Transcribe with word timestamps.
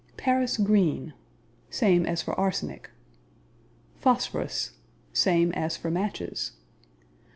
Paris 0.17 0.57
Green 0.57 1.13
Same 1.69 2.07
as 2.07 2.23
for 2.23 2.33
arsenic. 2.33 2.89
Phosphorus 3.99 4.71
Same 5.13 5.51
as 5.51 5.77
for 5.77 5.91
matches. 5.91 6.53